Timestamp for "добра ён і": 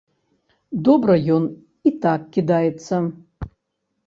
0.87-1.93